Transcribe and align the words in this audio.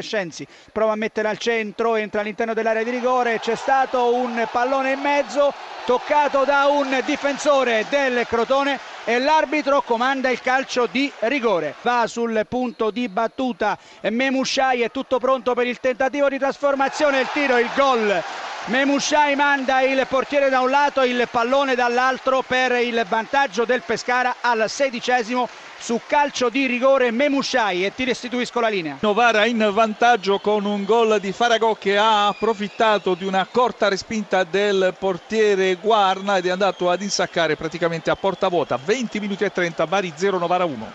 Crescenzi 0.00 0.46
prova 0.72 0.92
a 0.92 0.96
mettere 0.96 1.28
al 1.28 1.36
centro, 1.36 1.94
entra 1.94 2.22
all'interno 2.22 2.54
dell'area 2.54 2.82
di 2.82 2.90
rigore, 2.90 3.38
c'è 3.38 3.54
stato 3.54 4.14
un 4.14 4.48
pallone 4.50 4.92
in 4.92 5.00
mezzo 5.00 5.52
toccato 5.84 6.44
da 6.44 6.66
un 6.66 7.02
difensore 7.04 7.84
del 7.90 8.26
Crotone 8.26 8.78
e 9.04 9.18
l'arbitro 9.18 9.82
comanda 9.82 10.30
il 10.30 10.40
calcio 10.40 10.86
di 10.86 11.12
rigore. 11.20 11.74
Va 11.82 12.06
sul 12.06 12.46
punto 12.48 12.90
di 12.90 13.08
battuta. 13.08 13.76
Memushai, 14.02 14.80
è 14.80 14.90
tutto 14.90 15.18
pronto 15.18 15.52
per 15.52 15.66
il 15.66 15.80
tentativo 15.80 16.28
di 16.28 16.38
trasformazione, 16.38 17.20
il 17.20 17.28
tiro, 17.32 17.58
il 17.58 17.68
gol 17.74 18.22
Memushai 18.66 19.34
manda 19.36 19.80
il 19.80 20.06
portiere 20.06 20.50
da 20.50 20.60
un 20.60 20.70
lato, 20.70 21.02
il 21.02 21.26
pallone 21.30 21.74
dall'altro 21.74 22.42
per 22.46 22.72
il 22.72 23.04
vantaggio 23.08 23.64
del 23.64 23.82
Pescara 23.84 24.36
al 24.42 24.68
sedicesimo 24.68 25.48
su 25.78 25.98
calcio 26.06 26.50
di 26.50 26.66
rigore 26.66 27.10
Memushai 27.10 27.86
e 27.86 27.94
ti 27.94 28.04
restituisco 28.04 28.60
la 28.60 28.68
linea. 28.68 28.98
Novara 29.00 29.46
in 29.46 29.70
vantaggio 29.72 30.38
con 30.38 30.66
un 30.66 30.84
gol 30.84 31.18
di 31.20 31.32
Faragò 31.32 31.74
che 31.74 31.96
ha 31.96 32.28
approfittato 32.28 33.14
di 33.14 33.24
una 33.24 33.46
corta 33.50 33.88
respinta 33.88 34.44
del 34.44 34.94
portiere 34.96 35.76
Guarna 35.76 36.36
ed 36.36 36.46
è 36.46 36.50
andato 36.50 36.90
ad 36.90 37.00
insaccare 37.00 37.56
praticamente 37.56 38.10
a 38.10 38.14
porta 38.14 38.48
vuota. 38.48 38.78
20 38.82 39.20
minuti 39.20 39.42
e 39.42 39.50
30, 39.50 39.86
Bari 39.86 40.12
0 40.14 40.38
Novara 40.38 40.66
1. 40.66 40.92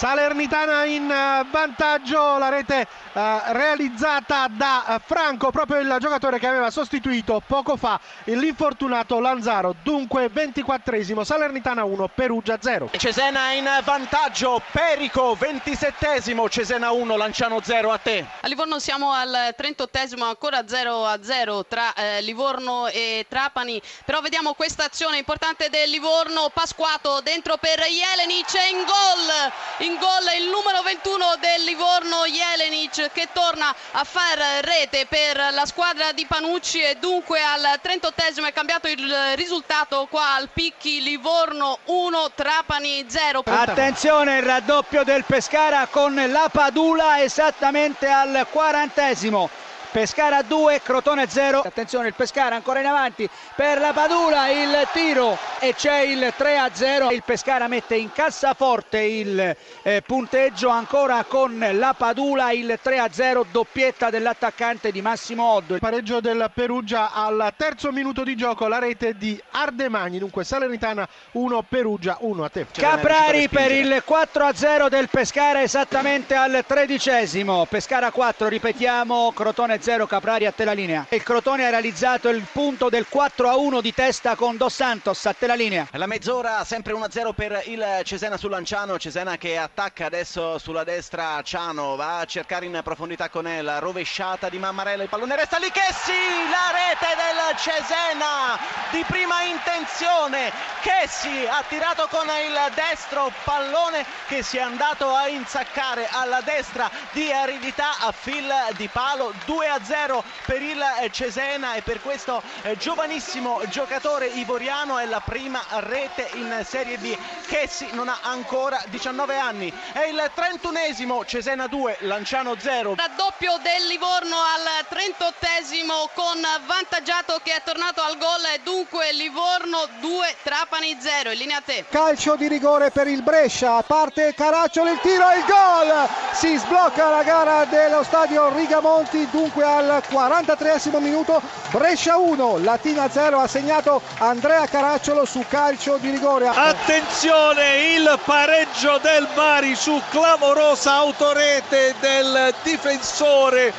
Salernitana 0.00 0.84
in 0.84 1.10
eh, 1.10 1.46
vantaggio, 1.50 2.38
la 2.38 2.48
rete 2.48 2.86
eh, 3.12 3.40
realizzata 3.52 4.48
da 4.48 5.00
Franco, 5.04 5.50
proprio 5.50 5.78
il 5.80 5.96
giocatore 5.98 6.38
che 6.38 6.46
aveva 6.46 6.70
sostituito 6.70 7.42
poco 7.46 7.76
fa 7.76 8.00
l'infortunato 8.24 9.18
Lanzaro. 9.20 9.74
Dunque 9.82 10.30
24esimo, 10.32 11.22
Salernitana 11.22 11.84
1, 11.84 12.10
Perugia 12.14 12.58
0. 12.60 12.90
Cesena 12.96 13.52
in 13.52 13.68
vantaggio, 13.84 14.62
Perico 14.70 15.36
27esimo, 15.38 16.48
Cesena 16.48 16.90
1, 16.90 17.16
Lanciano 17.16 17.60
0 17.62 17.90
a 17.90 17.98
te. 17.98 18.24
A 18.40 18.46
Livorno 18.46 18.78
siamo 18.78 19.12
al 19.12 19.54
38esimo, 19.56 20.22
ancora 20.22 20.66
0 20.66 21.04
a 21.04 21.18
0 21.22 21.66
tra 21.66 21.92
eh, 21.94 22.22
Livorno 22.22 22.86
e 22.88 23.26
Trapani, 23.28 23.80
però 24.04 24.20
vediamo 24.20 24.54
questa 24.54 24.84
azione 24.84 25.18
importante 25.18 25.68
del 25.68 25.90
Livorno, 25.90 26.50
Pasquato 26.52 27.20
dentro 27.22 27.56
per 27.56 27.80
Jelenic 27.80 28.52
in 28.70 28.84
gol, 28.84 29.88
in 29.88 29.96
gol 29.98 30.38
il 30.38 30.48
numero 30.48 30.82
21 30.82 31.36
del 31.40 31.64
Livorno 31.64 32.24
Jelenic 32.26 32.99
che 33.12 33.28
torna 33.32 33.74
a 33.92 34.04
far 34.04 34.38
rete 34.62 35.06
per 35.08 35.36
la 35.52 35.66
squadra 35.66 36.12
di 36.12 36.26
Panucci. 36.26 36.82
E 36.82 36.96
dunque 37.00 37.42
al 37.42 37.80
38esimo 37.82 38.46
è 38.46 38.52
cambiato 38.52 38.88
il 38.88 39.14
risultato 39.34 40.06
qua 40.10 40.34
al 40.34 40.48
Picchi 40.52 41.02
Livorno 41.02 41.78
1 41.84 42.32
Trapani 42.34 43.04
0 43.08 43.42
attenzione 43.44 44.38
il 44.38 44.42
raddoppio 44.42 45.04
del 45.04 45.24
Pescara 45.24 45.86
con 45.86 46.14
la 46.14 46.48
Padula 46.50 47.22
esattamente 47.22 48.08
al 48.08 48.46
quarantesimo 48.50 49.48
Pescara 49.90 50.42
2, 50.42 50.82
Crotone 50.82 51.28
0. 51.28 51.62
Attenzione 51.62 52.06
il 52.06 52.14
Pescara 52.14 52.54
ancora 52.54 52.78
in 52.78 52.86
avanti 52.86 53.28
per 53.56 53.80
la 53.80 53.92
Padula, 53.92 54.48
il 54.48 54.88
tiro 54.92 55.36
e 55.58 55.74
c'è 55.74 56.02
il 56.02 56.32
3 56.36 56.58
a 56.58 56.70
0. 56.72 57.10
Il 57.10 57.24
Pescara 57.24 57.66
mette 57.66 57.96
in 57.96 58.12
cassaforte 58.12 59.00
il 59.00 59.56
eh, 59.82 60.02
punteggio 60.06 60.68
ancora 60.68 61.24
con 61.24 61.58
la 61.72 61.94
Padula, 61.96 62.52
il 62.52 62.78
3 62.80 62.98
a 63.00 63.08
0, 63.10 63.46
doppietta 63.50 64.10
dell'attaccante 64.10 64.92
di 64.92 65.02
Massimo 65.02 65.44
Oddo. 65.44 65.74
Il 65.74 65.80
pareggio 65.80 66.20
del 66.20 66.48
Perugia 66.54 67.12
al 67.12 67.52
terzo 67.56 67.90
minuto 67.90 68.22
di 68.22 68.36
gioco, 68.36 68.68
la 68.68 68.78
rete 68.78 69.16
di 69.16 69.42
Ardemagni, 69.50 70.18
dunque 70.18 70.44
Salernitana 70.44 71.08
1, 71.32 71.64
Perugia 71.68 72.16
1 72.20 72.44
a 72.44 72.48
te. 72.48 72.66
Caprari 72.72 73.48
per 73.48 73.72
il 73.72 74.02
4 74.04 74.44
a 74.44 74.54
0 74.54 74.88
del 74.88 75.08
Pescara 75.08 75.62
esattamente 75.62 76.36
al 76.36 76.62
tredicesimo. 76.64 77.66
Pescara 77.68 78.12
4, 78.12 78.46
ripetiamo, 78.46 79.32
Crotone 79.34 79.74
0 79.74 79.79
Caprari 79.80 80.44
a 80.44 80.52
te 80.52 80.64
la 80.64 80.72
linea. 80.72 81.06
Il 81.08 81.22
Crotone 81.22 81.66
ha 81.66 81.70
realizzato 81.70 82.28
il 82.28 82.44
punto 82.52 82.90
del 82.90 83.06
4 83.08 83.48
a 83.48 83.56
1 83.56 83.80
di 83.80 83.94
testa 83.94 84.34
con 84.34 84.58
Dos 84.58 84.74
Santos 84.74 85.24
a 85.24 85.32
te 85.32 85.46
la 85.46 85.54
linea. 85.54 85.88
La 85.92 86.06
mezz'ora 86.06 86.62
sempre 86.64 86.92
1 86.92 87.04
a 87.04 87.10
0 87.10 87.32
per 87.32 87.62
il 87.64 88.00
Cesena 88.04 88.36
su 88.36 88.48
Lanciano, 88.48 88.98
Cesena 88.98 89.38
che 89.38 89.56
attacca 89.56 90.04
adesso 90.04 90.58
sulla 90.58 90.84
destra 90.84 91.40
Ciano, 91.42 91.96
va 91.96 92.18
a 92.18 92.24
cercare 92.26 92.66
in 92.66 92.78
profondità 92.84 93.30
con 93.30 93.48
la 93.62 93.78
rovesciata 93.78 94.50
di 94.50 94.58
Mammarella, 94.58 95.02
il 95.02 95.08
pallone 95.08 95.34
resta 95.34 95.56
lì 95.56 95.70
che 95.70 95.88
sì, 96.04 96.12
la 96.50 96.76
rete 96.76 97.16
del 97.16 97.56
Cesena 97.56 98.58
di 98.90 99.02
prima 99.06 99.42
intenzione, 99.44 100.52
che 100.82 101.08
sì, 101.08 101.46
ha 101.48 101.64
tirato 101.66 102.06
con 102.10 102.26
il 102.26 102.74
destro 102.74 103.32
pallone 103.44 104.04
che 104.28 104.42
si 104.42 104.58
è 104.58 104.60
andato 104.60 105.08
a 105.14 105.26
insaccare 105.28 106.06
alla 106.10 106.42
destra 106.42 106.90
di 107.12 107.32
aridità 107.32 107.98
a 108.00 108.12
fil 108.12 108.52
di 108.76 108.88
palo 108.88 109.32
2 109.46 109.68
a 109.70 109.82
0 109.82 110.22
per 110.44 110.62
il 110.62 110.82
eh, 111.00 111.10
Cesena 111.10 111.74
e 111.74 111.82
per 111.82 112.00
questo 112.00 112.42
eh, 112.62 112.76
giovanissimo 112.76 113.60
giocatore 113.68 114.26
ivoriano 114.26 114.98
è 114.98 115.06
la 115.06 115.20
prima 115.20 115.62
rete 115.78 116.28
in 116.34 116.64
Serie 116.66 116.98
B. 116.98 117.16
Chessi 117.46 117.88
non 117.92 118.08
ha 118.08 118.18
ancora 118.22 118.82
19 118.88 119.36
anni. 119.36 119.72
È 119.92 120.04
il 120.04 120.30
31esimo, 120.34 121.24
Cesena 121.24 121.66
2, 121.66 121.98
Lanciano 122.00 122.56
0. 122.58 122.94
Raddoppio 122.96 123.58
del 123.62 123.86
Livorno 123.86 124.36
al 124.36 124.86
38esimo 124.88 126.08
con 126.14 126.40
Vantaggiato 126.66 127.40
che 127.42 127.54
è 127.54 127.62
tornato 127.64 128.02
al 128.02 128.18
gol 128.18 128.44
e 128.54 128.60
dunque 128.62 129.12
Livorno 129.12 129.88
2, 130.00 130.36
Trapani 130.42 130.96
0. 130.98 131.30
In 131.30 131.38
linea 131.38 131.58
a 131.58 131.62
te. 131.62 131.84
Calcio 131.88 132.36
di 132.36 132.48
rigore 132.48 132.90
per 132.90 133.06
il 133.06 133.22
Brescia, 133.22 133.82
parte 133.82 134.34
Caracciolo, 134.34 134.90
il 134.90 135.00
tiro 135.00 135.30
e 135.30 135.38
il 135.38 135.44
gol! 135.44 136.08
Si 136.32 136.56
sblocca 136.56 137.08
la 137.08 137.22
gara 137.22 137.64
dello 137.64 138.02
stadio 138.02 138.54
Rigamonti, 138.54 139.28
dunque 139.30 139.59
al 139.62 140.02
43 140.08 140.80
minuto 141.00 141.40
Brescia 141.70 142.16
1, 142.16 142.58
Latina 142.58 143.08
0 143.08 143.38
ha 143.38 143.46
segnato 143.46 144.00
Andrea 144.18 144.66
Caracciolo 144.66 145.24
su 145.24 145.44
calcio 145.48 145.98
di 145.98 146.10
rigore. 146.10 146.48
Attenzione 146.48 147.94
il 147.94 148.18
pareggio 148.24 148.98
del 149.02 149.28
Bari 149.34 149.74
su 149.74 150.00
clamorosa 150.10 150.94
autorete 150.94 151.94
del 152.00 152.54
difensore 152.62 153.72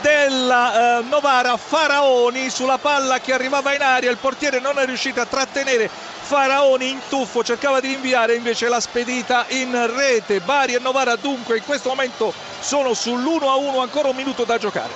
della 0.00 0.98
eh, 0.98 1.02
Novara 1.02 1.56
Faraoni 1.56 2.50
sulla 2.50 2.78
palla 2.78 3.20
che 3.20 3.32
arrivava 3.32 3.74
in 3.74 3.82
aria, 3.82 4.10
il 4.10 4.16
portiere 4.16 4.58
non 4.58 4.78
è 4.78 4.86
riuscito 4.86 5.20
a 5.20 5.26
trattenere 5.26 5.88
Faraoni 5.88 6.90
in 6.90 6.98
tuffo, 7.08 7.44
cercava 7.44 7.78
di 7.78 7.92
inviare 7.92 8.34
invece 8.34 8.68
la 8.68 8.80
spedita 8.80 9.44
in 9.48 9.94
rete. 9.94 10.40
Bari 10.40 10.74
e 10.74 10.80
Novara 10.80 11.14
dunque 11.14 11.58
in 11.58 11.64
questo 11.64 11.90
momento 11.90 12.34
sono 12.58 12.90
sull'1 12.90 13.44
a 13.44 13.54
1, 13.54 13.80
ancora 13.80 14.08
un 14.08 14.16
minuto 14.16 14.42
da 14.42 14.58
giocare. 14.58 14.84